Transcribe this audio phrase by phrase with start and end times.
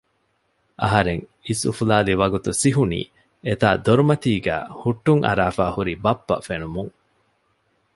[0.81, 3.01] އަހަރެން އިސް އުފުލާލިވަގުތު ސިހުނީ
[3.47, 6.93] އެތާ ދޮރުމަތީގައި ހުއްޓުން އަރާފައި ހުރި ބައްޕަ ފެނުމުން